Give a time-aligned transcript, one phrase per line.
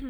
[0.00, 0.08] Szia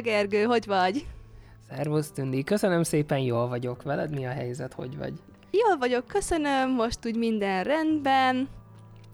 [0.00, 1.06] Gergő, hogy vagy?
[1.68, 3.82] Szervusz Tündi, köszönöm szépen, jól vagyok.
[3.82, 5.12] Veled mi a helyzet, hogy vagy?
[5.50, 8.48] Jól vagyok, köszönöm, most úgy minden rendben.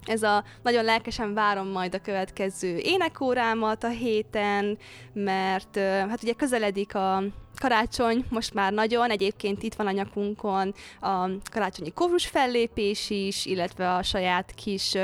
[0.09, 4.79] Ez a nagyon lelkesen várom majd a következő énekórámat a héten,
[5.13, 7.23] mert hát ugye közeledik a
[7.59, 13.95] karácsony most már nagyon, egyébként itt van a nyakunkon a karácsonyi kórus fellépés is, illetve
[13.95, 14.97] a saját kis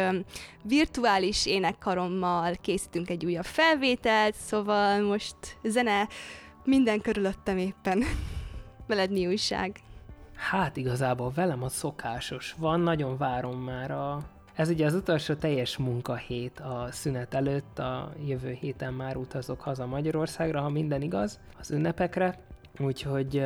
[0.62, 6.08] virtuális énekkarommal készítünk egy újabb felvételt, szóval most zene
[6.64, 8.04] minden körülöttem éppen.
[8.86, 9.80] Veled mi újság?
[10.34, 14.33] Hát igazából velem a szokásos van, nagyon várom már a...
[14.54, 19.86] Ez ugye az utolsó teljes munkahét a szünet előtt, a jövő héten már utazok haza
[19.86, 22.38] Magyarországra, ha minden igaz, az ünnepekre,
[22.78, 23.44] úgyhogy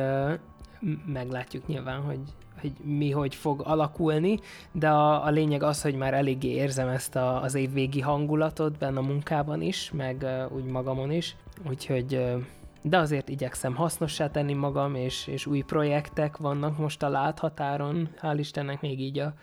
[1.05, 2.19] meglátjuk nyilván, hogy,
[2.61, 4.39] hogy mi hogy fog alakulni,
[4.71, 8.97] de a, a lényeg az, hogy már eléggé érzem ezt a, az évvégi hangulatot benne
[8.97, 11.35] a munkában is, meg úgy magamon is,
[11.67, 12.37] úgyhogy
[12.81, 18.35] de azért igyekszem hasznossá tenni magam, és, és új projektek vannak most a láthatáron, hál'
[18.37, 19.33] Istennek még így a,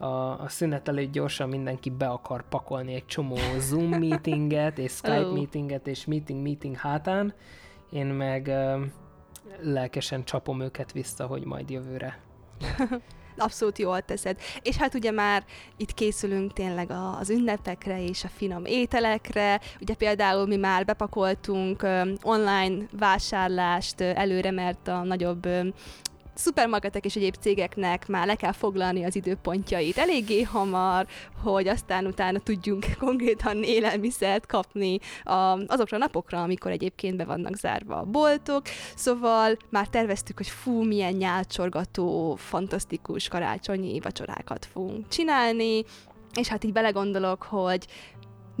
[0.00, 5.26] a, a szünet előtt gyorsan mindenki be akar pakolni egy csomó Zoom meetinget, és Skype
[5.26, 5.32] oh.
[5.32, 7.34] meetinget, és meeting meeting hátán,
[7.90, 8.80] én meg uh,
[9.60, 12.18] lelkesen csapom őket vissza, hogy majd jövőre
[13.40, 14.38] abszolút jól teszed.
[14.62, 15.44] És hát ugye már
[15.76, 16.90] itt készülünk tényleg
[17.20, 19.60] az ünnepekre és a finom ételekre.
[19.80, 21.86] Ugye például mi már bepakoltunk
[22.22, 25.48] online vásárlást előre, mert a nagyobb
[26.40, 31.06] szupermarketek és egyéb cégeknek már le kell foglalni az időpontjait eléggé hamar,
[31.42, 37.56] hogy aztán utána tudjunk konkrétan élelmiszert kapni a, azokra a napokra, amikor egyébként be vannak
[37.56, 38.62] zárva a boltok.
[38.94, 45.84] Szóval már terveztük, hogy fú, milyen nyálcsorgató, fantasztikus karácsonyi vacsorákat fogunk csinálni,
[46.34, 47.86] és hát így belegondolok, hogy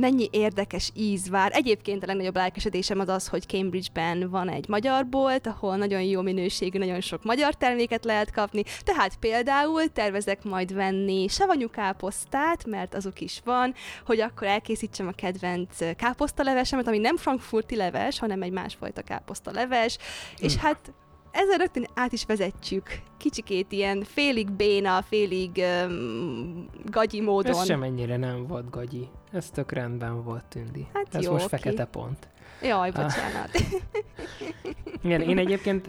[0.00, 1.50] mennyi érdekes íz vár.
[1.54, 6.20] Egyébként a legnagyobb lelkesedésem az az, hogy Cambridge-ben van egy magyar bolt, ahol nagyon jó
[6.20, 12.94] minőségű, nagyon sok magyar terméket lehet kapni, tehát például tervezek majd venni savanyú káposztát, mert
[12.94, 13.74] azok is van,
[14.06, 19.96] hogy akkor elkészítsem a kedvenc káposztalevesemet, ami nem frankfurti leves, hanem egy másfajta káposztaleves,
[20.36, 20.44] hm.
[20.44, 20.92] és hát
[21.32, 27.52] ezzel rögtön át is vezetjük kicsikét ilyen félig béna, félig um, gagyi módon.
[27.52, 29.08] Ez sem ennyire nem volt gagyi.
[29.32, 30.86] Ez tök rendben volt, Tündi.
[30.94, 31.56] Hát Ez jó, most oké.
[31.56, 32.28] fekete pont.
[32.62, 33.50] Jaj, bocsánat.
[35.02, 35.86] Igen, én egyébként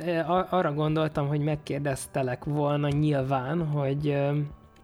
[0.50, 4.18] arra gondoltam, hogy megkérdeztelek volna nyilván, hogy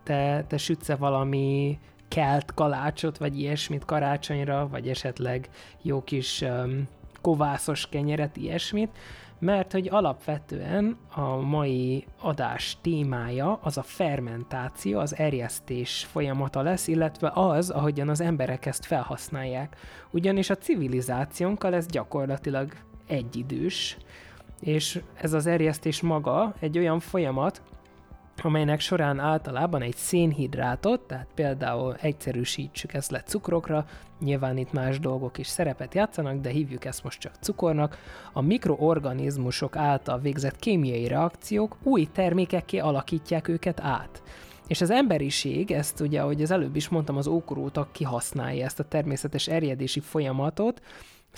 [0.03, 5.49] te, te sütsz valami kelt kalácsot, vagy ilyesmit karácsonyra, vagy esetleg
[5.81, 6.87] jó kis um,
[7.21, 8.89] kovászos kenyeret, ilyesmit,
[9.39, 17.31] mert hogy alapvetően a mai adás témája az a fermentáció, az erjesztés folyamata lesz, illetve
[17.33, 19.75] az, ahogyan az emberek ezt felhasználják.
[20.11, 22.73] Ugyanis a civilizációnkkal ez gyakorlatilag
[23.07, 23.97] egyidős,
[24.61, 27.61] és ez az erjesztés maga egy olyan folyamat,
[28.43, 33.85] amelynek során általában egy szénhidrátot, tehát például egyszerűsítsük ezt le cukrokra,
[34.19, 37.97] nyilván itt más dolgok is szerepet játszanak, de hívjuk ezt most csak cukornak,
[38.33, 44.21] a mikroorganizmusok által végzett kémiai reakciók új termékekké alakítják őket át.
[44.67, 48.79] És az emberiség, ezt ugye, ahogy az előbb is mondtam, az ókor óta kihasználja ezt
[48.79, 50.81] a természetes erjedési folyamatot,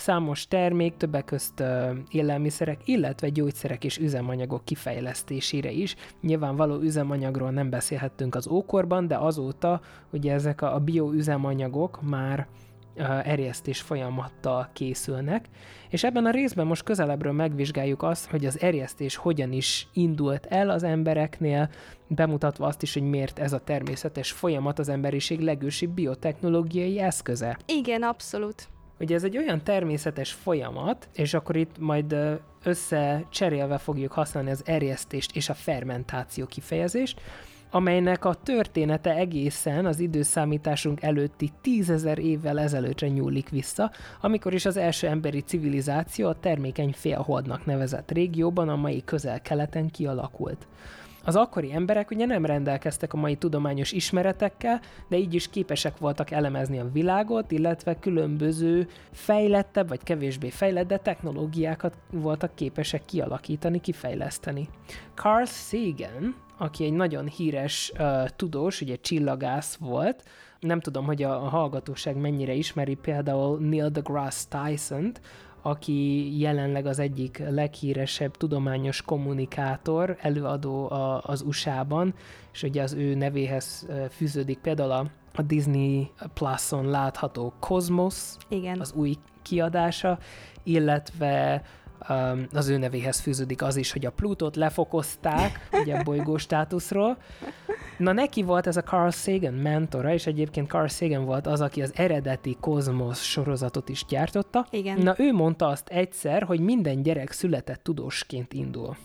[0.00, 1.62] Számos termék, többek közt
[2.10, 5.96] élelmiszerek, illetve gyógyszerek és üzemanyagok kifejlesztésére is.
[6.20, 9.80] Nyilvánvaló üzemanyagról nem beszélhettünk az ókorban, de azóta
[10.12, 12.46] ugye ezek a bioüzemanyagok már
[13.24, 15.46] erjesztés folyamattal készülnek,
[15.88, 20.70] és ebben a részben most közelebbről megvizsgáljuk azt, hogy az erjesztés hogyan is indult el
[20.70, 21.70] az embereknél,
[22.08, 27.58] bemutatva azt is, hogy miért ez a természetes folyamat az emberiség legősibb biotechnológiai eszköze.
[27.66, 28.68] Igen, abszolút.
[29.00, 32.16] Ugye ez egy olyan természetes folyamat, és akkor itt majd
[32.64, 37.20] összecserélve fogjuk használni az erjesztést és a fermentáció kifejezést,
[37.70, 44.76] amelynek a története egészen az időszámításunk előtti tízezer évvel ezelőttre nyúlik vissza, amikor is az
[44.76, 50.66] első emberi civilizáció a termékeny félholdnak nevezett régióban, a mai közel-keleten kialakult.
[51.24, 56.30] Az akkori emberek ugye nem rendelkeztek a mai tudományos ismeretekkel, de így is képesek voltak
[56.30, 64.68] elemezni a világot, illetve különböző fejlettebb vagy kevésbé fejlett, de technológiákat voltak képesek kialakítani, kifejleszteni.
[65.14, 70.24] Carl Sagan, aki egy nagyon híres uh, tudós, ugye csillagász volt,
[70.60, 75.20] nem tudom, hogy a, a hallgatóság mennyire ismeri például Neil deGrasse Tyson-t,
[75.62, 82.14] aki jelenleg az egyik leghíresebb tudományos kommunikátor, előadó a, az USA-ban,
[82.52, 88.80] és ugye az ő nevéhez fűződik például a, a Disney Plus-on látható Cosmos, Igen.
[88.80, 90.18] az új kiadása,
[90.62, 91.62] illetve
[92.08, 97.16] um, az ő nevéhez fűződik az is, hogy a Plutót lefokozták, ugye a bolygó státuszról.
[98.00, 101.82] Na neki volt ez a Carl Sagan mentora, és egyébként Carl Sagan volt az, aki
[101.82, 104.66] az eredeti Cosmos sorozatot is gyártotta.
[104.70, 104.98] Igen.
[104.98, 108.96] Na ő mondta azt egyszer, hogy minden gyerek született tudósként indul.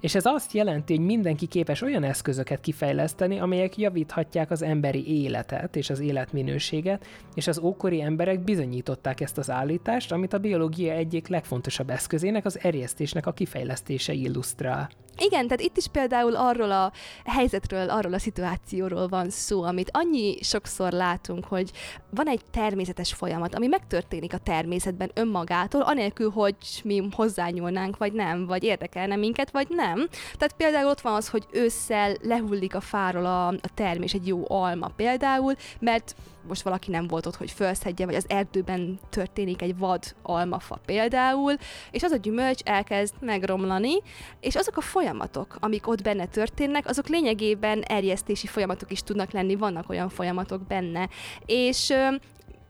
[0.00, 5.76] És ez azt jelenti, hogy mindenki képes olyan eszközöket kifejleszteni, amelyek javíthatják az emberi életet
[5.76, 11.28] és az életminőséget, és az ókori emberek bizonyították ezt az állítást, amit a biológia egyik
[11.28, 14.88] legfontosabb eszközének, az erjesztésnek a kifejlesztése illusztrál.
[15.18, 16.92] Igen, tehát itt is például arról a
[17.24, 21.70] helyzetről, arról a szituációról van szó, amit annyi sokszor látunk, hogy
[22.10, 28.46] van egy természetes folyamat, ami megtörténik a természetben önmagától, anélkül, hogy mi hozzányúlnánk, vagy nem,
[28.46, 30.08] vagy érdekelne minket, vagy nem.
[30.36, 34.44] Tehát például ott van az, hogy ősszel lehullik a fáról a, a termés, egy jó
[34.46, 36.14] alma például, mert
[36.46, 41.54] most valaki nem volt ott, hogy felszedje, vagy az erdőben történik egy vad almafa például,
[41.90, 43.94] és az a gyümölcs elkezd megromlani,
[44.40, 49.54] és azok a folyamatok, amik ott benne történnek, azok lényegében erjesztési folyamatok is tudnak lenni,
[49.54, 51.08] vannak olyan folyamatok benne.
[51.46, 51.92] És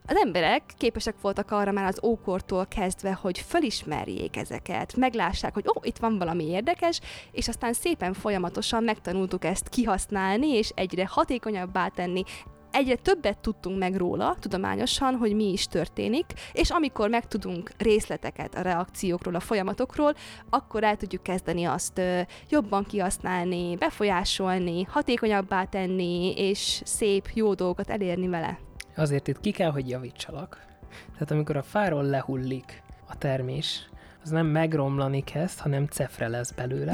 [0.09, 5.71] az emberek képesek voltak arra már az ókortól kezdve, hogy felismerjék ezeket, meglássák, hogy ó,
[5.73, 6.99] oh, itt van valami érdekes,
[7.31, 12.23] és aztán szépen folyamatosan megtanultuk ezt kihasználni, és egyre hatékonyabbá tenni,
[12.71, 18.61] egyre többet tudtunk meg róla tudományosan, hogy mi is történik, és amikor megtudunk részleteket a
[18.61, 20.13] reakciókról, a folyamatokról,
[20.49, 22.01] akkor el tudjuk kezdeni azt
[22.49, 28.59] jobban kihasználni, befolyásolni, hatékonyabbá tenni, és szép, jó dolgokat elérni vele.
[28.95, 30.65] Azért itt ki kell, hogy javítsalak.
[31.13, 33.89] Tehát amikor a fáról lehullik a termés,
[34.23, 36.93] az nem megromlani kezd, hanem cefre lesz belőle.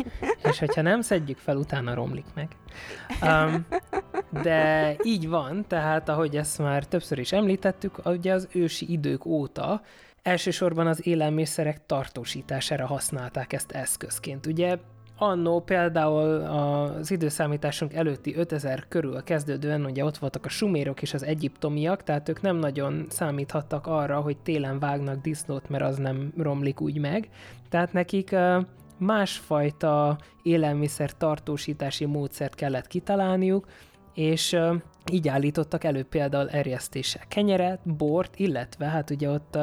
[0.50, 2.48] És hogyha nem szedjük fel, utána romlik meg.
[3.22, 3.66] Um,
[4.42, 9.82] de így van, tehát ahogy ezt már többször is említettük, ugye az ősi idők óta
[10.22, 14.46] elsősorban az élelmiszerek tartósítására használták ezt eszközként.
[14.46, 14.76] Ugye
[15.16, 21.22] annó például az időszámításunk előtti 5000 körül kezdődően ugye ott voltak a sumérok és az
[21.22, 26.80] egyiptomiak, tehát ők nem nagyon számíthattak arra, hogy télen vágnak disznót, mert az nem romlik
[26.80, 27.28] úgy meg.
[27.68, 28.34] Tehát nekik
[28.98, 33.66] másfajta élelmiszer tartósítási módszert kellett kitalálniuk,
[34.14, 34.56] és
[35.12, 39.58] így állítottak elő például erjesztéssel kenyeret, bort, illetve hát ugye ott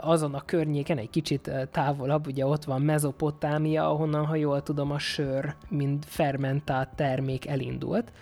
[0.00, 4.98] azon a környéken, egy kicsit távolabb, ugye ott van Mezopotámia, ahonnan, ha jól tudom, a
[4.98, 8.12] sör, mint fermentált termék elindult.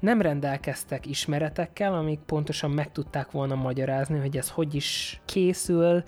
[0.00, 6.02] Nem rendelkeztek ismeretekkel, amik pontosan meg tudták volna magyarázni, hogy ez hogy is készül,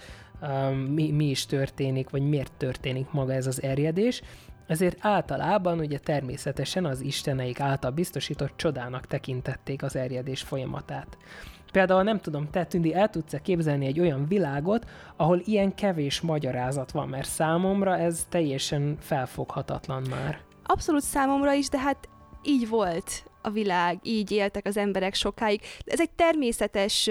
[0.94, 4.22] mi, mi is történik, vagy miért történik maga ez az erjedés,
[4.70, 11.16] ezért általában ugye természetesen az isteneik által biztosított csodának tekintették az erjedés folyamatát.
[11.72, 14.86] Például nem tudom, te Tündi, el tudsz-e képzelni egy olyan világot,
[15.16, 20.40] ahol ilyen kevés magyarázat van, mert számomra ez teljesen felfoghatatlan már.
[20.64, 22.08] Abszolút számomra is, de hát
[22.42, 25.60] így volt a világ, így éltek az emberek sokáig.
[25.84, 27.10] Ez egy természetes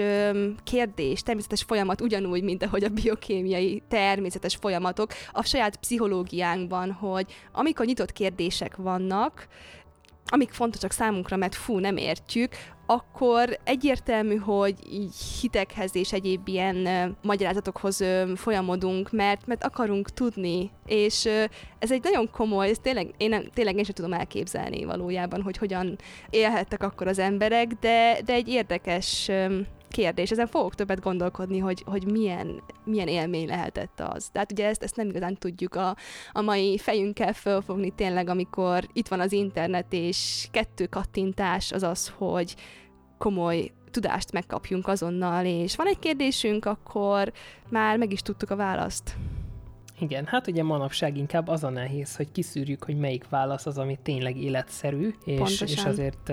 [0.64, 7.86] kérdés, természetes folyamat, ugyanúgy, mint ahogy a biokémiai természetes folyamatok a saját pszichológiánkban, hogy amikor
[7.86, 9.48] nyitott kérdések vannak,
[10.26, 12.56] amik fontosak számunkra, mert fú, nem értjük,
[12.90, 16.88] akkor egyértelmű, hogy így hitekhez és egyéb ilyen
[17.22, 18.04] magyarázatokhoz
[18.34, 21.24] folyamodunk, mert, mert akarunk tudni, és
[21.78, 25.56] ez egy nagyon komoly, ez tényleg, én nem, tényleg én sem tudom elképzelni valójában, hogy
[25.56, 25.98] hogyan
[26.30, 29.30] élhettek akkor az emberek, de, de egy érdekes
[29.90, 30.30] kérdés.
[30.30, 34.28] Ezen fogok többet gondolkodni, hogy, hogy milyen, milyen élmény lehetett az.
[34.32, 35.96] Tehát ugye ezt, ezt nem igazán tudjuk a,
[36.32, 42.12] a mai fejünkkel fölfogni tényleg, amikor itt van az internet, és kettő kattintás az az,
[42.16, 42.54] hogy
[43.18, 47.32] komoly tudást megkapjunk azonnal, és van egy kérdésünk, akkor
[47.68, 49.16] már meg is tudtuk a választ.
[50.00, 53.98] Igen, hát ugye manapság inkább az a nehéz, hogy kiszűrjük, hogy melyik válasz az, ami
[54.02, 56.32] tényleg életszerű, és, és azért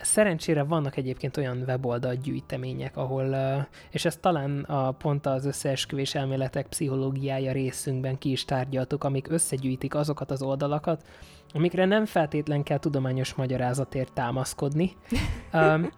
[0.00, 3.36] szerencsére vannak egyébként olyan weboldal gyűjtemények, ahol,
[3.90, 9.94] és ezt talán a, pont az összeesküvés elméletek pszichológiája részünkben ki is tárgyaltuk, amik összegyűjtik
[9.94, 11.04] azokat az oldalakat,
[11.52, 14.92] amikre nem feltétlen kell tudományos magyarázatért támaszkodni.
[15.52, 15.90] Um,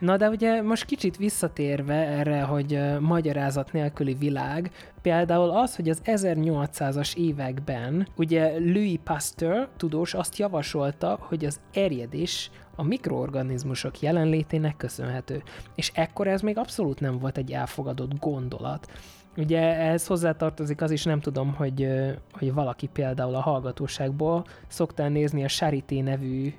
[0.00, 4.70] Na de ugye most kicsit visszatérve erre, hogy uh, magyarázat nélküli világ,
[5.02, 12.50] például az, hogy az 1800-as években ugye Louis Pasteur, tudós, azt javasolta, hogy az erjedés
[12.76, 15.42] a mikroorganizmusok jelenlétének köszönhető.
[15.74, 18.88] És ekkor ez még abszolút nem volt egy elfogadott gondolat.
[19.36, 21.88] Ugye ehhez hozzátartozik az is, nem tudom, hogy,
[22.32, 26.52] hogy valaki például a hallgatóságból szoktál nézni a Charité nevű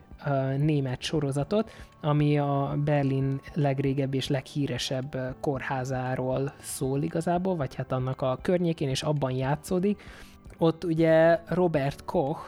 [0.57, 8.39] német sorozatot, ami a Berlin legrégebbi és leghíresebb kórházáról szól igazából, vagy hát annak a
[8.41, 10.03] környékén, és abban játszódik.
[10.57, 12.39] Ott ugye Robert Koch,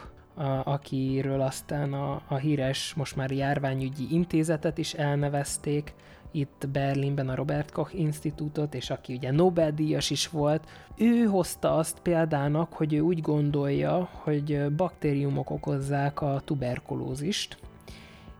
[0.63, 5.93] akiről aztán a, a híres, most már járványügyi intézetet is elnevezték,
[6.33, 11.99] itt Berlinben a Robert Koch Institutot, és aki ugye Nobel-díjas is volt, ő hozta azt
[11.99, 17.57] példának, hogy ő úgy gondolja, hogy baktériumok okozzák a tuberkulózist,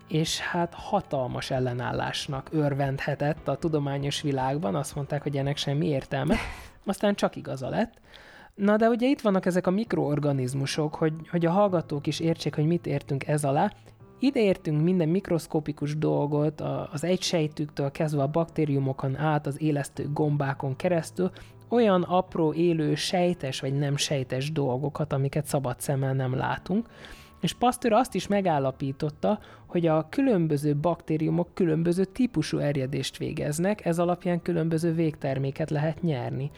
[0.08, 6.36] és hát hatalmas ellenállásnak örvendhetett a tudományos világban, azt mondták, hogy ennek semmi értelme,
[6.86, 7.94] aztán csak igaza lett.
[8.56, 12.66] Na de ugye itt vannak ezek a mikroorganizmusok, hogy, hogy a hallgatók is értsék, hogy
[12.66, 13.72] mit értünk ez alá,
[14.24, 16.62] ide értünk minden mikroszkopikus dolgot,
[16.92, 21.32] az egysejtüktől kezdve a baktériumokon át, az élesztő gombákon keresztül,
[21.70, 26.88] olyan apró, élő, sejtes vagy nem sejtes dolgokat, amiket szabad szemmel nem látunk.
[27.42, 34.42] És Pasteur azt is megállapította, hogy a különböző baktériumok különböző típusú erjedést végeznek, ez alapján
[34.42, 36.52] különböző végterméket lehet nyerni.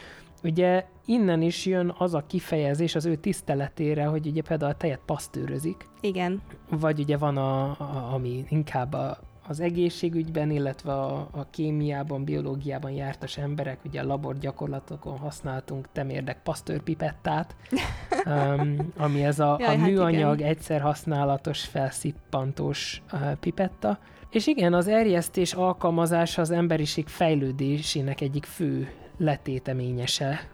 [0.46, 5.00] Ugye innen is jön az a kifejezés az ő tiszteletére, hogy ugye például a tejet
[5.06, 5.88] pasztőrözik.
[6.02, 6.42] Igen.
[6.70, 12.92] Vagy ugye van, a, a, ami inkább a, az egészségügyben, illetve a, a kémiában, biológiában
[12.92, 17.56] jártas emberek, ugye a labor gyakorlatokon használtunk temérdek pasztőrpipettát,
[18.26, 20.50] um, ami ez a, Jaj, a hát műanyag igen.
[20.50, 24.00] egyszer használatos felszippantós uh, pipetta.
[24.30, 30.50] És igen, az erjesztés alkalmazása az emberiség fejlődésének egyik fő letéteményese.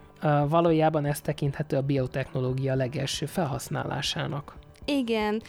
[0.48, 4.56] Valójában ez tekinthető a biotechnológia legelső felhasználásának.
[4.84, 5.42] Igen,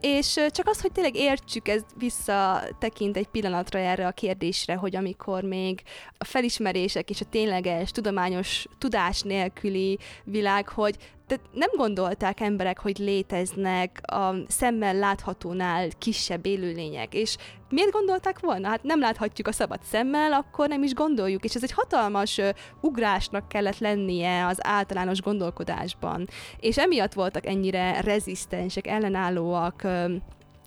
[0.00, 5.42] és csak az, hogy tényleg értsük, ez visszatekint egy pillanatra erre a kérdésre, hogy amikor
[5.42, 5.82] még
[6.18, 12.98] a felismerések és a tényleges tudományos tudás nélküli világ, hogy tehát nem gondolták emberek, hogy
[12.98, 17.36] léteznek a szemmel láthatónál kisebb élőlények, és
[17.68, 18.68] miért gondolták volna?
[18.68, 22.40] Hát nem láthatjuk a szabad szemmel, akkor nem is gondoljuk, és ez egy hatalmas
[22.80, 26.28] ugrásnak kellett lennie az általános gondolkodásban,
[26.60, 29.82] és emiatt voltak ennyire rezisztensek, ellenállóak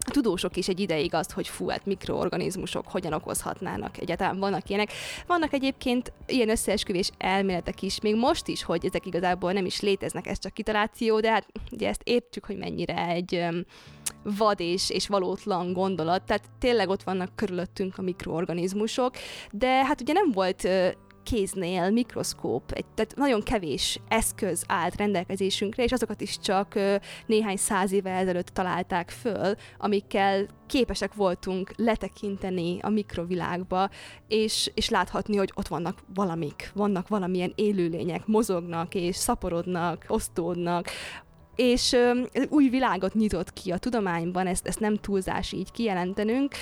[0.07, 3.97] a tudósok is egy ideig azt, hogy fú, hát mikroorganizmusok hogyan okozhatnának.
[3.97, 4.91] Egyáltalán vannak ilyenek.
[5.27, 10.27] Vannak egyébként ilyen összeesküvés elméletek is, még most is, hogy ezek igazából nem is léteznek,
[10.27, 13.45] ez csak kitaláció, de hát ugye ezt értjük, hogy mennyire egy
[14.23, 19.15] vad és, és valótlan gondolat, tehát tényleg ott vannak körülöttünk a mikroorganizmusok,
[19.51, 20.67] de hát ugye nem volt
[21.27, 27.55] kéznél mikroszkóp, egy, tehát nagyon kevés eszköz állt rendelkezésünkre, és azokat is csak ö, néhány
[27.55, 33.89] száz éve ezelőtt találták föl, amikkel képesek voltunk letekinteni a mikrovilágba,
[34.27, 40.89] és, és láthatni, hogy ott vannak valamik, vannak valamilyen élőlények, mozognak és szaporodnak, osztódnak,
[41.57, 41.95] és
[42.49, 46.53] új világot nyitott ki a tudományban, ezt, ezt nem túlzás így kijelentenünk,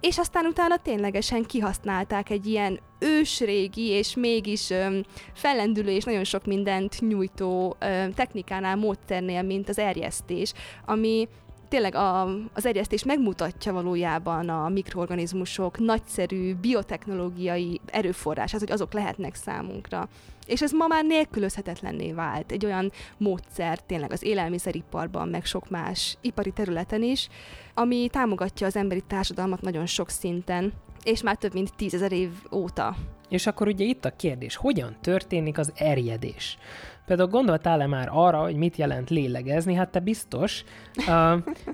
[0.00, 4.98] és aztán utána ténylegesen kihasználták egy ilyen ősrégi és mégis ö,
[5.34, 10.52] fellendülő és nagyon sok mindent nyújtó ö, technikánál, módszernél, mint az erjesztés,
[10.84, 11.28] ami
[11.68, 20.08] tényleg a, az egyeztés megmutatja valójában a mikroorganizmusok nagyszerű biotechnológiai erőforrását, hogy azok lehetnek számunkra.
[20.46, 22.52] És ez ma már nélkülözhetetlenné vált.
[22.52, 27.28] Egy olyan módszer tényleg az élelmiszeriparban, meg sok más ipari területen is,
[27.74, 30.72] ami támogatja az emberi társadalmat nagyon sok szinten,
[31.04, 32.96] és már több mint tízezer év óta.
[33.28, 36.58] És akkor ugye itt a kérdés, hogyan történik az erjedés?
[37.06, 39.74] Például gondoltál-e már arra, hogy mit jelent lélegezni?
[39.74, 40.64] Hát te biztos.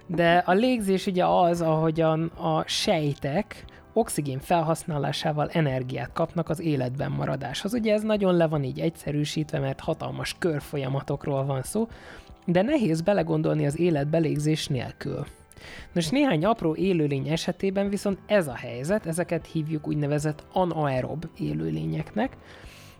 [0.06, 7.74] De a légzés ugye az, ahogyan a sejtek oxigén felhasználásával energiát kapnak az életben maradáshoz.
[7.74, 11.88] Ugye ez nagyon le van így egyszerűsítve, mert hatalmas körfolyamatokról van szó,
[12.44, 15.26] de nehéz belegondolni az élet belégzés nélkül.
[15.92, 22.36] Nos, néhány apró élőlény esetében viszont ez a helyzet, ezeket hívjuk úgynevezett anaerob élőlényeknek,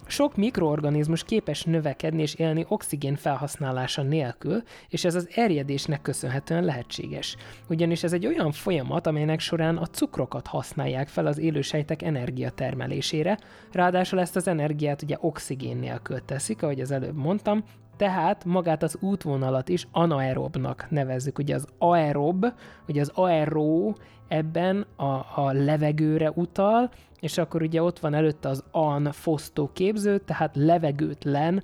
[0.07, 7.37] Sok mikroorganizmus képes növekedni és élni oxigén felhasználása nélkül, és ez az erjedésnek köszönhetően lehetséges.
[7.69, 13.39] Ugyanis ez egy olyan folyamat, amelynek során a cukrokat használják fel az élősejtek energiatermelésére,
[13.73, 17.65] ráadásul ezt az energiát ugye oxigén nélkül teszik, ahogy az előbb mondtam,
[17.97, 21.39] tehát magát az útvonalat is anaerobnak nevezzük.
[21.39, 22.47] Ugye az aerob,
[22.89, 23.97] ugye az aeró
[24.29, 25.05] ebben a,
[25.35, 26.91] a levegőre utal,
[27.23, 31.63] és akkor ugye ott van előtte az an fosztó képző, tehát levegőtlen,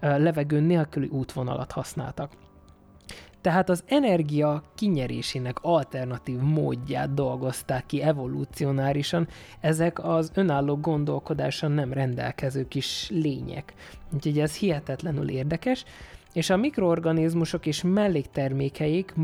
[0.00, 2.30] levegő nélküli útvonalat használtak.
[3.40, 9.28] Tehát az energia kinyerésének alternatív módját dolgozták ki evolúcionárisan,
[9.60, 13.74] ezek az önálló gondolkodáson nem rendelkező kis lények.
[14.14, 15.84] Úgyhogy ez hihetetlenül érdekes,
[16.32, 19.14] és a mikroorganizmusok és melléktermékeik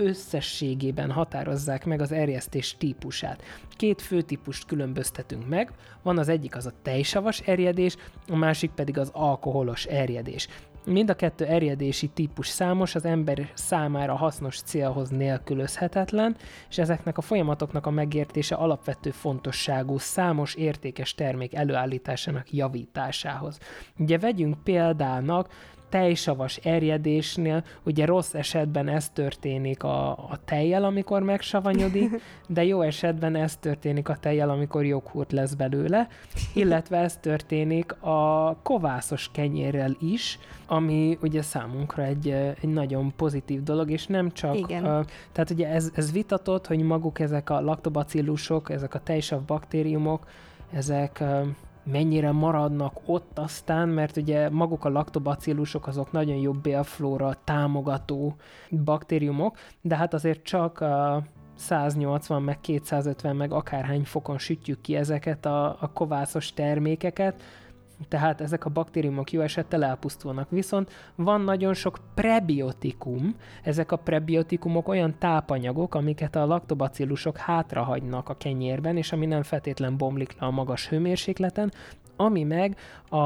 [0.00, 3.42] összességében határozzák meg az erjesztés típusát.
[3.70, 7.96] Két fő típust különböztetünk meg, van az egyik az a tejsavas erjedés,
[8.28, 10.48] a másik pedig az alkoholos erjedés.
[10.84, 16.36] Mind a kettő erjedési típus számos, az ember számára hasznos célhoz nélkülözhetetlen,
[16.68, 23.58] és ezeknek a folyamatoknak a megértése alapvető fontosságú számos értékes termék előállításának javításához.
[23.98, 25.48] Ugye vegyünk példának
[25.90, 33.36] tejsavas erjedésnél, ugye rossz esetben ez történik a, a tejjel, amikor megsavanyodik, de jó esetben
[33.36, 36.08] ez történik a tejjel, amikor joghurt lesz belőle,
[36.54, 43.90] illetve ez történik a kovászos kenyérrel is, ami ugye számunkra egy, egy nagyon pozitív dolog,
[43.90, 44.84] és nem csak, Igen.
[44.84, 50.26] Uh, tehát ugye ez, ez vitatott, hogy maguk ezek a laktobacillusok, ezek a tejsav baktériumok,
[50.72, 51.46] ezek uh,
[51.84, 58.34] mennyire maradnak ott aztán, mert ugye maguk a laktobacillusok azok nagyon jó bélflóra támogató
[58.84, 61.22] baktériumok, de hát azért csak a
[61.56, 67.42] 180 meg 250 meg akárhány fokon sütjük ki ezeket a, a kovászos termékeket,
[68.08, 70.50] tehát ezek a baktériumok jó esettel elpusztulnak.
[70.50, 78.36] Viszont van nagyon sok prebiotikum, ezek a prebiotikumok olyan tápanyagok, amiket a laktobacillusok hátrahagynak a
[78.36, 81.72] kenyérben, és ami nem feltétlen bomlik le a magas hőmérsékleten,
[82.16, 82.76] ami meg
[83.08, 83.16] a,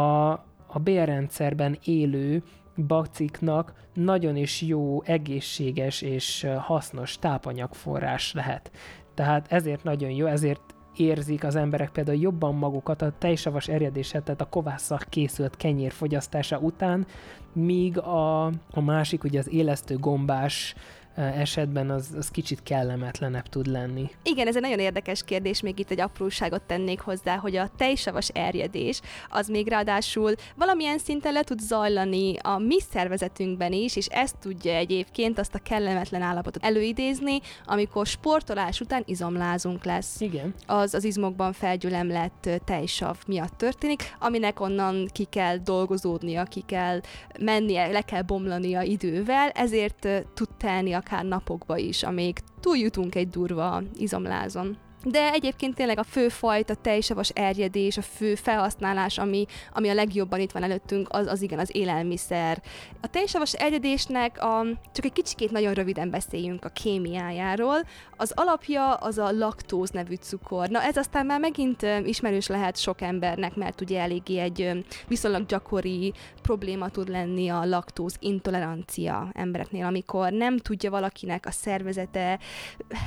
[0.67, 2.43] a bélrendszerben élő
[2.87, 8.71] baciknak nagyon is jó, egészséges és hasznos tápanyagforrás lehet.
[9.15, 14.41] Tehát ezért nagyon jó, ezért érzik az emberek például jobban magukat a tejsavas erjedése, tehát
[14.41, 17.07] a kovásszal készült kenyér fogyasztása után,
[17.53, 20.75] míg a, a másik, ugye az élesztő gombás
[21.15, 24.11] esetben az, az kicsit kellemetlenebb tud lenni.
[24.23, 28.29] Igen, ez egy nagyon érdekes kérdés, még itt egy apróságot tennék hozzá, hogy a tejsavas
[28.29, 34.37] erjedés az még ráadásul valamilyen szinten le tud zajlani a mi szervezetünkben is, és ezt
[34.39, 40.21] tudja egyébként azt a kellemetlen állapotot előidézni, amikor sportolás után izomlázunk lesz.
[40.21, 40.55] Igen.
[40.67, 47.01] Az az izmokban felgyülemlett tejsav miatt történik, aminek onnan ki kell dolgozódnia, ki kell
[47.41, 53.29] mennie, le kell bomlania idővel, ezért tud telni a akár napokba is, amíg túljutunk egy
[53.29, 54.77] durva izomlázon.
[55.05, 60.41] De egyébként tényleg a fő fajta tejsavas erjedés, a fő felhasználás, ami, ami a legjobban
[60.41, 62.63] itt van előttünk, az, az igen, az élelmiszer.
[63.01, 67.77] A tejsavas erjedésnek a, csak egy kicsikét nagyon röviden beszéljünk a kémiájáról.
[68.17, 70.69] Az alapja az a laktóz nevű cukor.
[70.69, 76.13] Na ez aztán már megint ismerős lehet sok embernek, mert ugye eléggé egy viszonylag gyakori
[76.43, 82.39] probléma tud lenni a laktóz intolerancia embereknél, amikor nem tudja valakinek a szervezete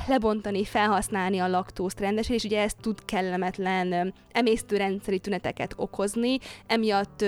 [0.08, 7.26] lebontani, felhasználni a laktóz laktózt rendesen, és ugye ez tud kellemetlen emésztőrendszeri tüneteket okozni, emiatt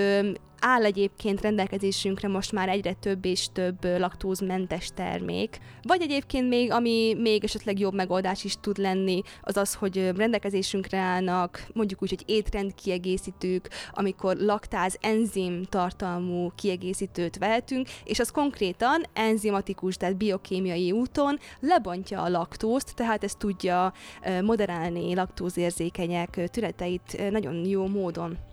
[0.60, 5.58] áll egyébként rendelkezésünkre most már egyre több és több laktózmentes termék.
[5.82, 10.98] Vagy egyébként még, ami még esetleg jobb megoldás is tud lenni, az az, hogy rendelkezésünkre
[10.98, 19.96] állnak mondjuk úgy, hogy étrendkiegészítők, amikor laktáz enzim tartalmú kiegészítőt vehetünk, és az konkrétan enzimatikus,
[19.96, 23.92] tehát biokémiai úton lebontja a laktózt, tehát ez tudja
[24.42, 28.48] moderálni laktózérzékenyek tüneteit nagyon jó módon.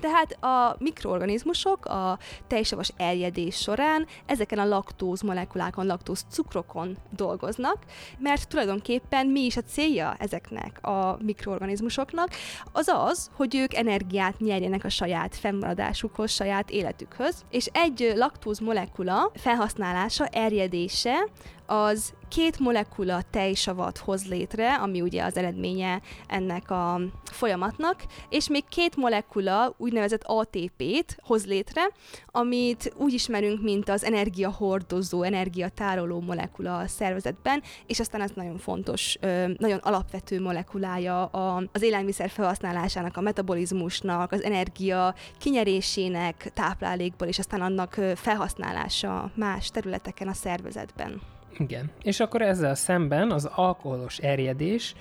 [0.00, 7.76] Tehát a mikroorganizmusok a tejsavas erjedés során ezeken a laktóz molekulákon, laktóz cukrokon dolgoznak,
[8.18, 12.28] mert tulajdonképpen mi is a célja ezeknek a mikroorganizmusoknak,
[12.72, 19.30] az az, hogy ők energiát nyerjenek a saját fennmaradásukhoz, saját életükhöz, és egy laktóz molekula
[19.34, 21.28] felhasználása, erjedése
[21.66, 28.64] az két molekula tejsavat hoz létre, ami ugye az eredménye ennek a folyamatnak, és még
[28.68, 31.90] két molekula úgynevezett ATP-t hoz létre,
[32.26, 39.18] amit úgy ismerünk, mint az energiahordozó, energiatároló molekula a szervezetben, és aztán ez nagyon fontos,
[39.56, 41.24] nagyon alapvető molekulája
[41.72, 50.28] az élelmiszer felhasználásának, a metabolizmusnak, az energia kinyerésének táplálékból, és aztán annak felhasználása más területeken
[50.28, 51.35] a szervezetben.
[51.58, 51.90] Igen.
[52.02, 54.94] És akkor ezzel szemben az alkoholos erjedés,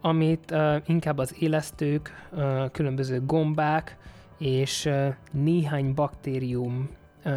[0.00, 3.96] amit uh, inkább az élesztők, uh, különböző gombák
[4.38, 6.88] és uh, néhány baktérium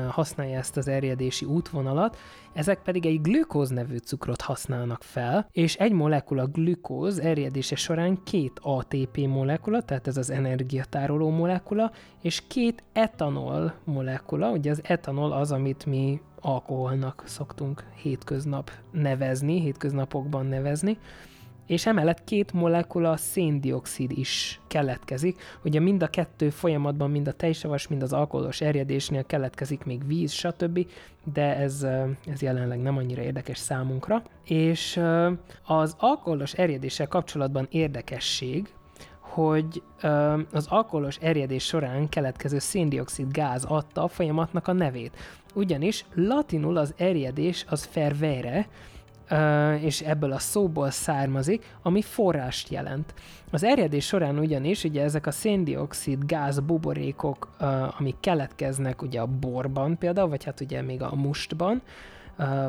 [0.10, 2.18] használja ezt az erjedési útvonalat,
[2.54, 8.60] ezek pedig egy glükóz nevű cukrot használnak fel, és egy molekula glükóz erjedése során két
[8.62, 15.52] ATP molekula, tehát ez az energiatároló molekula, és két etanol molekula, ugye az etanol az,
[15.52, 20.98] amit mi alkoholnak szoktunk hétköznap nevezni, hétköznapokban nevezni,
[21.66, 25.42] és emellett két molekula széndiokszid is keletkezik.
[25.64, 30.32] Ugye mind a kettő folyamatban, mind a tejsavas, mind az alkoholos erjedésnél keletkezik még víz,
[30.32, 30.88] stb.,
[31.34, 31.84] de ez,
[32.26, 34.24] ez jelenleg nem annyira érdekes számunkra.
[34.44, 35.02] És
[35.66, 38.74] az alkoholos erjedéssel kapcsolatban érdekesség,
[39.20, 39.84] hogy
[40.52, 45.18] az alkoholos erjedés során keletkező széndiokszid gáz adta a folyamatnak a nevét.
[45.54, 48.68] Ugyanis latinul az erjedés az fervere,
[49.80, 53.14] és ebből a szóból származik, ami forrást jelent.
[53.52, 57.50] Az erjedés során ugyanis ugye ezek a széndiokszid gáz buborékok,
[58.00, 61.82] amik keletkeznek ugye a borban például, vagy hát ugye még a mustban,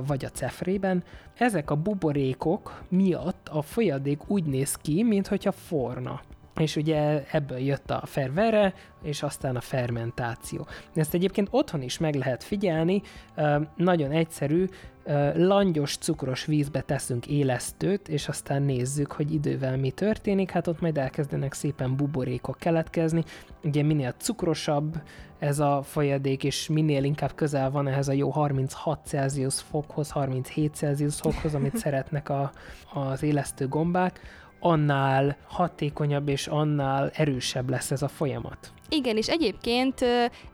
[0.06, 1.04] vagy a cefrében,
[1.38, 6.20] ezek a buborékok miatt a folyadék úgy néz ki, mintha forna
[6.60, 10.66] és ugye ebből jött a fervere, és aztán a fermentáció.
[10.94, 13.02] Ezt egyébként otthon is meg lehet figyelni,
[13.76, 14.66] nagyon egyszerű,
[15.34, 20.98] langyos, cukros vízbe teszünk élesztőt, és aztán nézzük, hogy idővel mi történik, hát ott majd
[20.98, 23.24] elkezdenek szépen buborékok keletkezni.
[23.64, 25.00] Ugye minél cukrosabb
[25.38, 30.74] ez a folyadék, és minél inkább közel van ehhez a jó 36 Celsius fokhoz, 37
[30.74, 32.52] Celsius fokhoz, amit szeretnek a,
[32.92, 34.20] az élesztő gombák,
[34.60, 38.72] annál hatékonyabb és annál erősebb lesz ez a folyamat.
[38.88, 40.00] Igen, és egyébként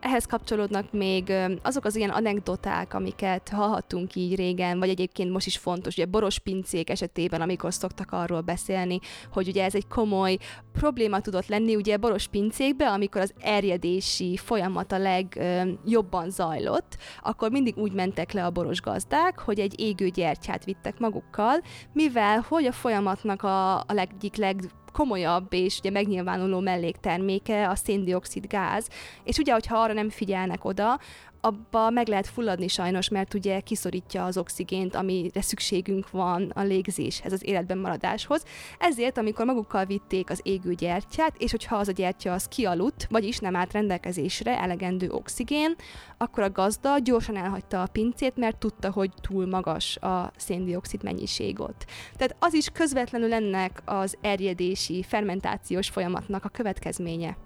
[0.01, 5.57] ehhez kapcsolódnak még azok az ilyen anekdoták, amiket hallhattunk így régen, vagy egyébként most is
[5.57, 8.99] fontos, ugye boros pincék esetében, amikor szoktak arról beszélni,
[9.33, 10.37] hogy ugye ez egy komoly
[10.73, 17.77] probléma tudott lenni ugye boros pincékbe, amikor az erjedési folyamat a legjobban zajlott, akkor mindig
[17.77, 22.73] úgy mentek le a boros gazdák, hogy egy égő gyertyát vittek magukkal, mivel hogy a
[22.73, 23.85] folyamatnak a, a
[24.23, 28.89] egyik leg komolyabb és ugye megnyilvánuló mellékterméke a széndiokszid gáz,
[29.25, 31.01] és ugye, hogyha arra nem figyelnek oda,
[31.45, 37.33] abba meg lehet fulladni sajnos, mert ugye kiszorítja az oxigént, amire szükségünk van a légzéshez,
[37.33, 38.45] az életben maradáshoz.
[38.79, 43.39] Ezért, amikor magukkal vitték az égő gyertyát, és hogyha az a gyertya az kialudt, vagyis
[43.39, 45.75] nem állt rendelkezésre elegendő oxigén,
[46.19, 51.61] akkor a gazda gyorsan elhagyta a pincét, mert tudta, hogy túl magas a széndiokszid mennyiség
[51.61, 51.85] ott.
[52.17, 57.37] Tehát az is közvetlenül ennek az erjedési, fermentációs folyamatnak a következménye.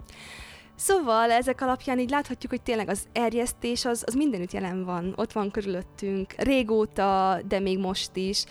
[0.77, 5.33] Szóval ezek alapján így láthatjuk, hogy tényleg az erjesztés az, az mindenütt jelen van, ott
[5.33, 8.45] van körülöttünk, régóta, de még most is.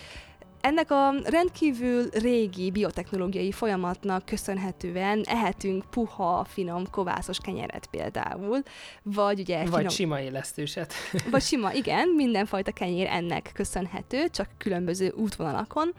[0.66, 8.62] Ennek a rendkívül régi biotechnológiai folyamatnak köszönhetően ehetünk puha, finom, kovászos kenyeret például,
[9.04, 9.58] vagy ugye...
[9.58, 9.90] Vagy finom...
[9.90, 10.94] sima élesztőset.
[11.32, 15.94] Vagy sima, igen, mindenfajta kenyér ennek köszönhető, csak különböző útvonalakon.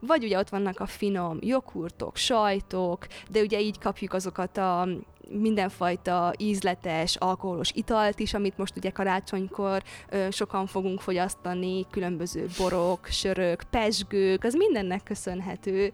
[0.00, 4.88] Vagy ugye ott vannak a finom joghurtok, sajtok, de ugye így kapjuk azokat a
[5.28, 13.06] mindenfajta ízletes, alkoholos italt is, amit most ugye karácsonykor ö, sokan fogunk fogyasztani, különböző borok,
[13.06, 15.92] sörök, pesgők, az mindennek köszönhető.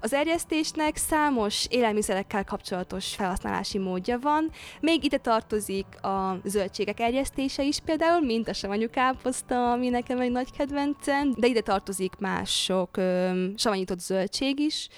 [0.00, 7.78] Az erjesztésnek számos élelmiszerekkel kapcsolatos felhasználási módja van, még ide tartozik a zöldségek erjesztése is
[7.84, 14.00] például, mint a savanyúkáposzta, ami nekem egy nagy kedvencem, de ide tartozik mások ö, savanyított
[14.00, 14.88] zöldség is,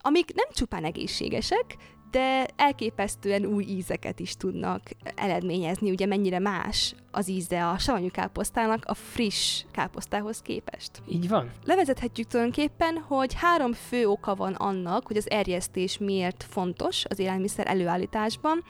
[0.00, 1.76] amik nem csupán egészségesek,
[2.12, 4.82] de elképesztően új ízeket is tudnak
[5.14, 10.90] eredményezni, ugye mennyire más az íze a savanyú káposztának a friss káposztához képest.
[11.08, 11.50] Így van.
[11.64, 17.66] Levezethetjük tulajdonképpen, hogy három fő oka van annak, hogy az erjesztés miért fontos az élelmiszer
[17.66, 18.64] előállításban.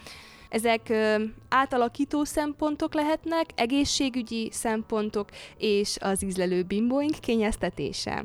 [0.48, 8.24] Ezek ö, átalakító szempontok lehetnek, egészségügyi szempontok és az ízlelő bimbóink kényeztetése.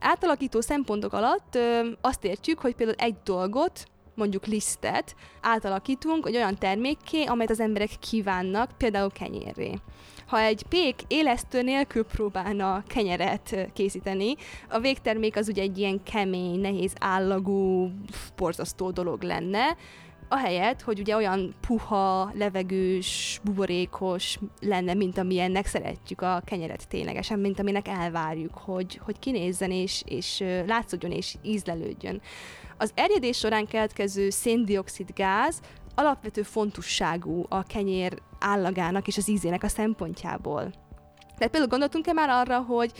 [0.00, 6.58] Átalakító szempontok alatt ö, azt értjük, hogy például egy dolgot mondjuk lisztet átalakítunk egy olyan
[6.58, 9.78] termékké, amelyet az emberek kívánnak, például kenyérré.
[10.26, 14.34] Ha egy pék élesztő nélkül próbálna kenyeret készíteni,
[14.68, 17.90] a végtermék az ugye egy ilyen kemény, nehéz állagú,
[18.36, 19.76] borzasztó dolog lenne,
[20.28, 27.60] ahelyett, hogy ugye olyan puha, levegős, buborékos lenne, mint amilyennek szeretjük a kenyeret ténylegesen, mint
[27.60, 32.20] aminek elvárjuk, hogy, hogy kinézzen és, és látszódjon és ízlelődjön.
[32.78, 35.60] Az erjedés során keletkező széndiokszid gáz
[35.94, 40.72] alapvető fontosságú a kenyér állagának és az ízének a szempontjából.
[41.36, 42.92] Tehát például gondoltunk-e már arra, hogy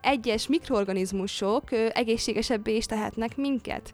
[0.00, 3.92] egyes mikroorganizmusok egészségesebbé is tehetnek minket?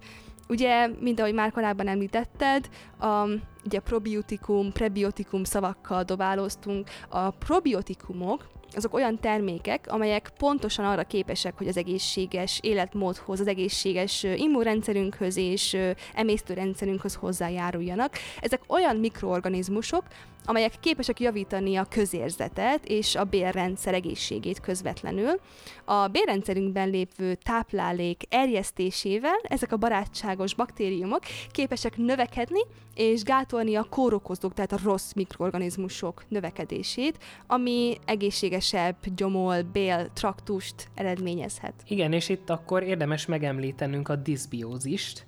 [0.50, 3.26] Ugye, mint ahogy már korábban említetted, a,
[3.64, 6.88] ugye probiotikum, prebiotikum szavakkal dobáloztunk.
[7.08, 14.22] A probiotikumok azok olyan termékek, amelyek pontosan arra képesek, hogy az egészséges életmódhoz, az egészséges
[14.36, 15.76] immunrendszerünkhöz és
[16.14, 18.12] emésztőrendszerünkhöz hozzájáruljanak.
[18.40, 20.04] Ezek olyan mikroorganizmusok,
[20.44, 25.40] amelyek képesek javítani a közérzetet és a bélrendszer egészségét közvetlenül.
[25.84, 32.60] A bélrendszerünkben lévő táplálék erjesztésével ezek a barátságos baktériumok képesek növekedni
[32.94, 41.74] és gátolni a kórokozók, tehát a rossz mikroorganizmusok növekedését, ami egészségesebb gyomol, bél, traktust eredményezhet.
[41.88, 45.26] Igen, és itt akkor érdemes megemlítenünk a diszbiózist,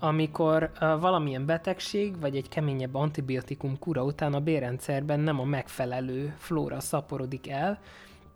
[0.00, 6.80] amikor valamilyen betegség vagy egy keményebb antibiotikum kura után a bérrendszerben nem a megfelelő flóra
[6.80, 7.78] szaporodik el,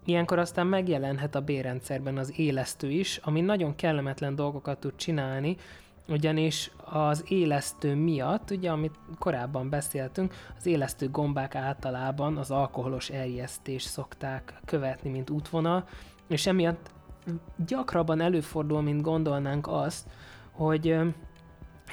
[0.07, 5.57] Ilyenkor aztán megjelenhet a bérrendszerben az élesztő is, ami nagyon kellemetlen dolgokat tud csinálni,
[6.09, 13.89] ugyanis az élesztő miatt, ugye amit korábban beszéltünk, az élesztő gombák általában az alkoholos erjesztést
[13.89, 15.89] szokták követni, mint útvonal,
[16.29, 16.91] és emiatt
[17.67, 20.07] gyakrabban előfordul, mint gondolnánk azt,
[20.51, 20.99] hogy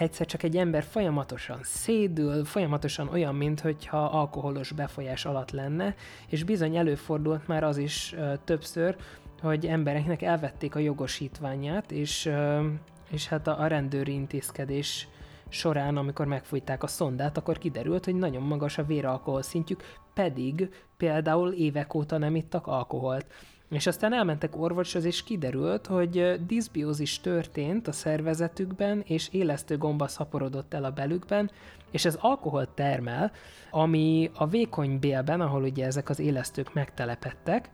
[0.02, 5.96] egyszer csak egy ember folyamatosan szédül, folyamatosan olyan, mintha alkoholos befolyás alatt lenne,
[6.28, 8.96] és bizony előfordult már az is ö, többször,
[9.42, 12.68] hogy embereknek elvették a jogosítványát, és, ö,
[13.12, 15.08] és hát a, a rendőri intézkedés
[15.50, 19.84] során, amikor megfújták a szondát, akkor kiderült, hogy nagyon magas a véralkohol szintjük,
[20.14, 23.26] pedig például évek óta nem ittak alkoholt.
[23.72, 30.74] És aztán elmentek orvoshoz, és kiderült, hogy diszbiózis történt a szervezetükben, és élesztő gomba szaporodott
[30.74, 31.52] el a belükben,
[31.92, 33.32] és ez alkohol termel,
[33.70, 37.70] ami a vékony bélben, ahol ugye ezek az élesztők megtelepettek,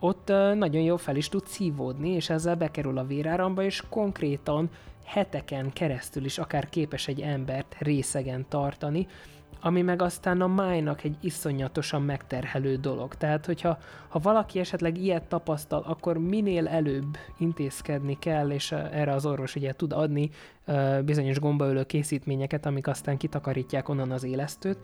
[0.00, 4.70] ott nagyon jól fel is tud szívódni, és ezzel bekerül a véráramba, és konkrétan
[5.04, 9.06] heteken keresztül is akár képes egy embert részegen tartani,
[9.64, 13.14] ami meg aztán a májnak egy iszonyatosan megterhelő dolog.
[13.14, 19.26] Tehát, hogyha ha valaki esetleg ilyet tapasztal, akkor minél előbb intézkedni kell, és erre az
[19.26, 20.30] orvos ugye tud adni
[21.04, 24.78] bizonyos gombaölő készítményeket, amik aztán kitakarítják onnan az élesztőt,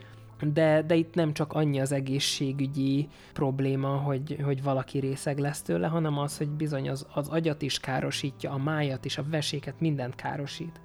[0.53, 5.87] de, de itt nem csak annyi az egészségügyi probléma, hogy, hogy valaki részeg lesz tőle,
[5.87, 10.14] hanem az, hogy bizony az, az agyat is károsítja, a májat is, a veséket, mindent
[10.14, 10.81] károsít.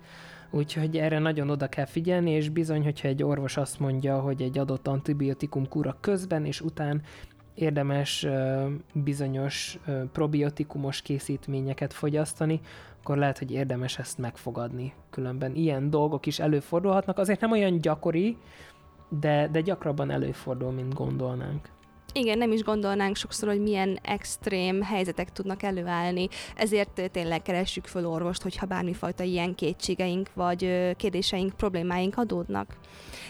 [0.56, 4.58] Úgyhogy erre nagyon oda kell figyelni, és bizony, hogyha egy orvos azt mondja, hogy egy
[4.58, 7.02] adott antibiotikum kura közben és után
[7.54, 8.28] érdemes
[8.94, 9.80] bizonyos
[10.12, 12.60] probiotikumos készítményeket fogyasztani,
[13.00, 14.94] akkor lehet, hogy érdemes ezt megfogadni.
[15.10, 18.38] Különben ilyen dolgok is előfordulhatnak, azért nem olyan gyakori,
[19.20, 21.70] de, de gyakrabban előfordul, mint gondolnánk.
[22.16, 28.08] Igen, nem is gondolnánk sokszor, hogy milyen extrém helyzetek tudnak előállni, ezért tényleg keressük föl
[28.08, 30.60] orvost, hogyha bármifajta ilyen kétségeink vagy
[30.96, 32.78] kérdéseink, problémáink adódnak.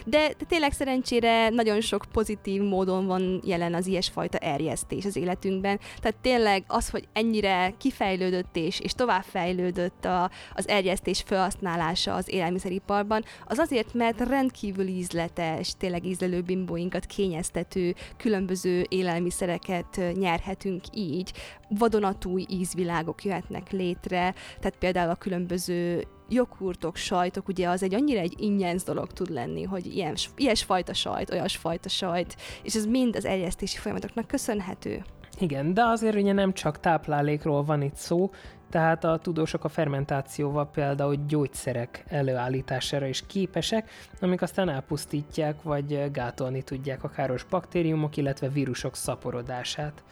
[0.05, 5.79] De, de tényleg szerencsére nagyon sok pozitív módon van jelen az ilyesfajta erjesztés az életünkben.
[5.99, 13.23] Tehát tényleg az, hogy ennyire kifejlődött és, és továbbfejlődött a, az erjesztés felhasználása az élelmiszeriparban,
[13.45, 21.33] az azért, mert rendkívül ízletes, tényleg ízlelő bimbóinkat kényeztető különböző élelmiszereket nyerhetünk így,
[21.69, 28.35] vadonatúj ízvilágok jöhetnek létre, tehát például a különböző joghurtok, sajtok, ugye az egy annyira egy
[28.37, 33.77] ingyenc dolog tud lenni, hogy ilyen, ilyesfajta sajt, olyasfajta sajt, és ez mind az eljesztési
[33.77, 35.03] folyamatoknak köszönhető.
[35.39, 38.31] Igen, de azért ugye nem csak táplálékról van itt szó,
[38.73, 43.89] tehát a tudósok a fermentációval például gyógyszerek előállítására is képesek,
[44.21, 50.03] amik aztán elpusztítják vagy gátolni tudják a káros baktériumok, illetve vírusok szaporodását.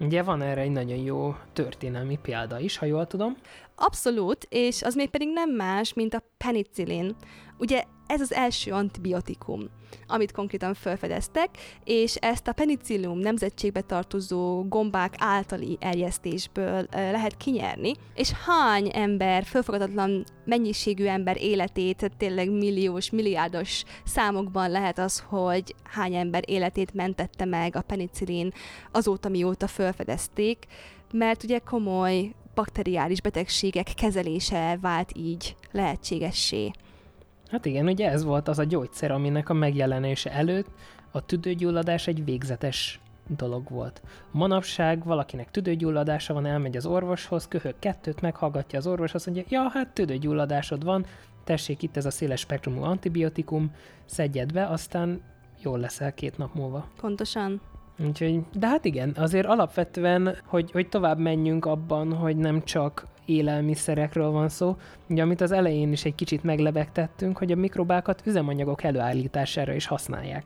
[0.00, 3.36] Ugye van erre egy nagyon jó történelmi példa is, ha jól tudom.
[3.74, 7.16] Abszolút, és az még pedig nem más, mint a penicillin.
[7.58, 9.68] Ugye ez az első antibiotikum,
[10.06, 11.48] amit konkrétan felfedeztek,
[11.84, 20.24] és ezt a penicillium nemzetségbe tartozó gombák általi erjesztésből lehet kinyerni, és hány ember, fölfogadatlan
[20.44, 27.76] mennyiségű ember életét, tényleg milliós, milliárdos számokban lehet az, hogy hány ember életét mentette meg
[27.76, 28.52] a penicillin
[28.92, 30.66] azóta, mióta felfedezték,
[31.12, 36.70] mert ugye komoly bakteriális betegségek kezelése vált így lehetségessé.
[37.50, 40.68] Hát igen, ugye ez volt az a gyógyszer, aminek a megjelenése előtt
[41.10, 43.00] a tüdőgyulladás egy végzetes
[43.36, 44.02] dolog volt.
[44.30, 49.68] Manapság valakinek tüdőgyulladása van, elmegy az orvoshoz, köhög kettőt, meghallgatja az orvos, azt mondja, ja,
[49.68, 51.06] hát tüdőgyulladásod van,
[51.44, 53.70] tessék itt ez a széles spektrumú antibiotikum,
[54.04, 55.20] szedjed be, aztán
[55.62, 56.88] jól leszel két nap múlva.
[57.00, 57.60] Pontosan.
[58.06, 64.30] Úgyhogy, de hát igen, azért alapvetően, hogy, hogy tovább menjünk abban, hogy nem csak élelmiszerekről
[64.30, 64.76] van szó,
[65.08, 70.44] ugye amit az elején is egy kicsit meglebegtettünk, hogy a mikrobákat üzemanyagok előállítására is használják.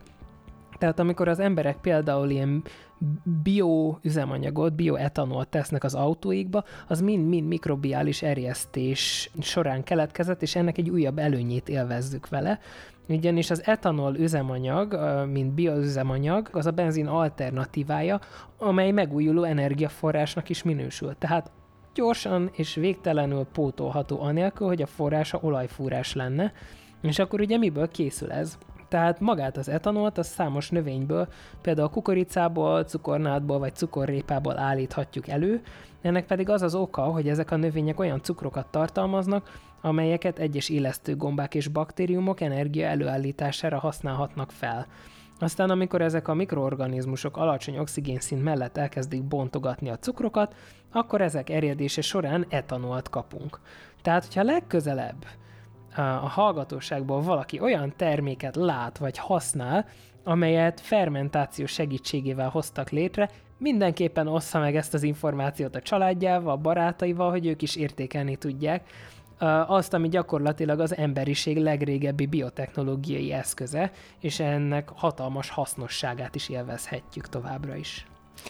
[0.78, 2.62] Tehát amikor az emberek például ilyen
[3.42, 11.18] bioüzemanyagot, bioetanolt tesznek az autóikba, az mind-mind mikrobiális erjesztés során keletkezett, és ennek egy újabb
[11.18, 12.58] előnyét élvezzük vele,
[13.08, 14.98] ugyanis az etanol üzemanyag,
[15.32, 18.20] mint bioüzemanyag, az a benzin alternatívája,
[18.58, 21.14] amely megújuló energiaforrásnak is minősül.
[21.18, 21.50] Tehát
[21.94, 26.52] gyorsan és végtelenül pótolható anélkül, hogy a forrása olajfúrás lenne.
[27.00, 28.59] És akkor ugye miből készül ez?
[28.88, 31.28] Tehát magát az etanolt a számos növényből,
[31.62, 35.62] például kukoricából, cukornádból vagy cukorrépából állíthatjuk elő,
[36.02, 39.50] ennek pedig az az oka, hogy ezek a növények olyan cukrokat tartalmaznak,
[39.81, 44.87] amelyeket egyes élesztő gombák és baktériumok energia előállítására használhatnak fel.
[45.42, 50.55] Aztán, amikor ezek a mikroorganizmusok alacsony oxigénszint mellett elkezdik bontogatni a cukrokat,
[50.92, 53.61] akkor ezek erjedése során etanolt kapunk.
[54.02, 55.24] Tehát, hogyha legközelebb
[55.96, 59.87] a hallgatóságból valaki olyan terméket lát vagy használ,
[60.24, 67.46] amelyet fermentáció segítségével hoztak létre, mindenképpen ossza meg ezt az információt a családjával, barátaival, hogy
[67.46, 68.88] ők is értékelni tudják,
[69.66, 73.90] azt, ami gyakorlatilag az emberiség legrégebbi biotechnológiai eszköze,
[74.20, 78.06] és ennek hatalmas hasznosságát is élvezhetjük továbbra is.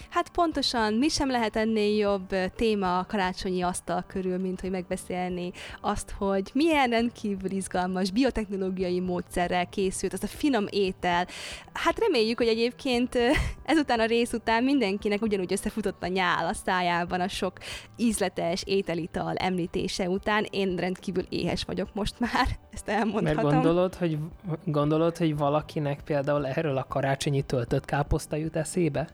[0.09, 5.51] Hát pontosan, mi sem lehet ennél jobb téma a karácsonyi asztal körül, mint hogy megbeszélni
[5.81, 11.27] azt, hogy milyen rendkívül izgalmas biotechnológiai módszerrel készült az a finom étel.
[11.73, 13.17] Hát reméljük, hogy egyébként
[13.65, 17.57] ezután a rész után mindenkinek ugyanúgy összefutott a nyál a szájában a sok
[17.97, 20.45] ízletes ételital említése után.
[20.49, 23.43] Én rendkívül éhes vagyok most már, ezt elmondhatom.
[23.43, 24.17] Mert gondolod, hogy,
[24.65, 29.07] gondolod, hogy valakinek például erről a karácsonyi töltött káposzta jut eszébe?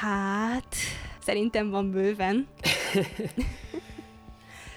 [0.00, 0.76] Hát,
[1.18, 2.46] szerintem van bőven.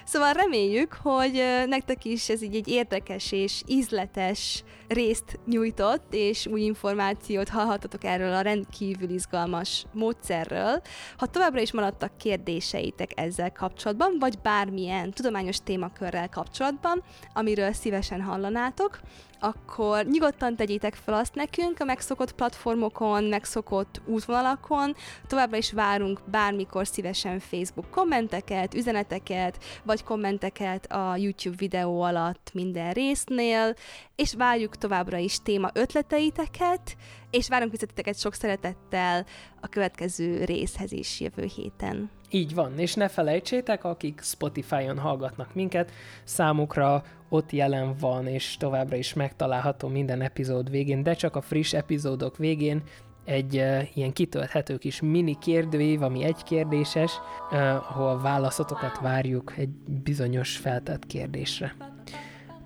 [0.10, 6.62] Szóval reméljük, hogy nektek is ez így egy érdekes és ízletes részt nyújtott, és új
[6.62, 10.82] információt hallhatatok erről a rendkívül izgalmas módszerről.
[11.18, 19.00] Ha továbbra is maradtak kérdéseitek ezzel kapcsolatban, vagy bármilyen tudományos témakörrel kapcsolatban, amiről szívesen hallanátok,
[19.40, 24.96] akkor nyugodtan tegyétek fel azt nekünk a megszokott platformokon, megszokott útvonalakon.
[25.28, 32.94] Továbbra is várunk bármikor szívesen Facebook kommenteket, üzeneteket, vagy kommenteket a YouTube videó alatt minden
[32.94, 33.76] résznél,
[34.16, 36.98] és várjuk továbbra is téma ötleteiteket,
[37.32, 39.26] és várunk visszatiteket sok szeretettel
[39.62, 42.10] a következő részhez is jövő héten.
[42.30, 45.92] Így van, és ne felejtsétek, akik Spotify-on hallgatnak minket,
[46.24, 51.74] számukra ott jelen van, és továbbra is megtalálható minden epizód végén, de csak a friss
[51.74, 52.84] epizódok végén
[53.26, 57.12] egy uh, ilyen kitölthető kis mini kérdőív, ami egy kérdéses,
[57.52, 59.70] uh, ahol válaszotokat várjuk egy
[60.04, 61.76] bizonyos feltett kérdésre.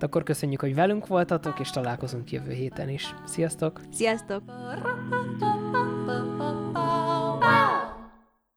[0.02, 3.14] Hát akkor köszönjük, hogy velünk voltatok, és találkozunk jövő héten is.
[3.24, 3.80] Sziasztok!
[3.92, 4.42] Sziasztok!